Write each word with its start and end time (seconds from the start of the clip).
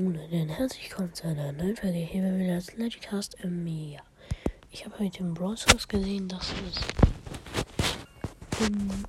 Nun, 0.00 0.16
denn 0.30 0.48
herzlich 0.48 0.90
willkommen 0.90 1.12
zu 1.12 1.26
einer 1.26 1.50
neuen 1.50 1.74
Folge 1.74 1.98
hier 1.98 2.22
bei 2.22 2.30
mir 2.30 2.54
als 2.54 2.76
Legicast 2.76 3.36
Mega. 3.44 4.00
Ich 4.70 4.84
habe 4.84 4.96
heute 5.00 5.18
im 5.24 5.34
Brawl 5.34 5.56
gesehen, 5.88 6.28
dass 6.28 6.52
es 6.68 6.80
um, 8.60 9.04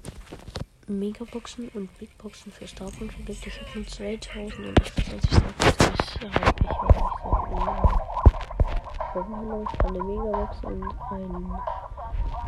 Megaboxen 0.88 1.70
und 1.76 1.96
Big 2.00 2.18
Boxen 2.18 2.52
für 2.52 2.68
Starpunkte 2.68 3.22
gibt. 3.22 3.46
Ich 3.46 3.62
habe 3.62 3.70
nur 3.76 3.86
2000 3.86 4.66
und 4.66 4.80
ich 4.80 4.98
weiß 4.98 5.14
nicht, 5.14 5.32
Starpunkte 5.32 5.94
ist 5.94 6.22
habe 6.22 6.56
ich 6.58 6.66
ich 6.66 6.82
Verwandlung 9.14 9.70
von 9.70 9.94
der 9.94 10.04
Megabox 10.04 10.58
und 10.64 10.84
ein, 11.12 11.52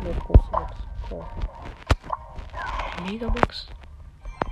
eine 0.00 0.14
große 0.18 0.50
Box. 0.50 0.76
So. 1.08 1.24
Megabox. 3.06 3.68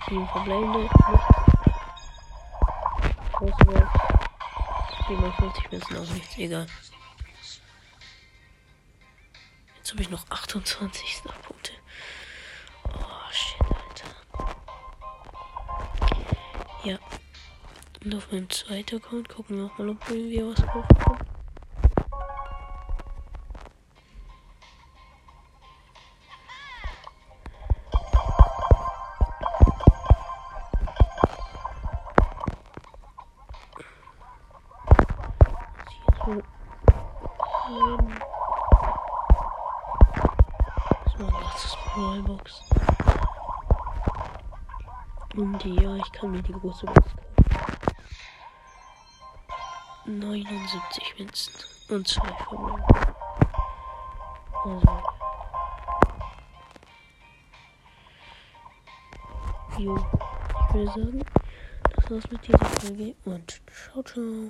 7 0.09 0.29
verbleibende. 0.29 0.89
Große 0.89 1.60
57 5.11 5.73
Münzen 5.73 5.97
aus 5.97 6.11
nichts, 6.11 6.39
egal. 6.39 6.67
Jetzt 9.77 9.91
habe 9.91 10.03
ich 10.03 10.11
noch 10.11 10.25
28 10.31 11.17
Starpunkte. 11.17 11.73
Oh 12.85 13.33
shit, 13.33 13.61
Alter. 13.61 14.15
Ja. 16.85 16.99
Und 18.05 18.15
auf 18.15 18.31
meinem 18.31 18.49
zweiten 18.51 18.97
Account 18.97 19.29
gucken 19.29 19.57
wir 19.57 19.65
nochmal, 19.65 19.89
ob 19.89 20.09
wir 20.11 20.47
was 20.47 20.63
aufbekommen. 20.63 21.30
Leben. 36.27 36.43
Das 41.05 41.19
war 41.19 41.29
eine 41.29 41.39
letztes 41.47 41.77
Brawlbox. 41.95 42.63
Und 45.37 45.65
ja, 45.65 45.97
ich 45.97 46.13
kann 46.13 46.33
mir 46.33 46.43
die 46.43 46.53
große 46.53 46.87
Box 46.87 46.97
kaufen. 46.97 47.31
79 50.07 51.19
Münzen 51.19 51.53
und 51.89 52.09
zwei 52.09 52.27
Verbleibende. 52.27 52.85
Also. 54.65 55.03
Jo, 59.79 59.97
ich 59.97 60.75
würde 60.75 60.87
sagen, 60.87 61.25
das 61.95 62.11
war's 62.11 62.31
mit 62.31 62.47
dieser 62.47 62.59
Folge 62.59 63.15
und 63.25 63.63
ciao, 63.71 64.03
ciao. 64.03 64.49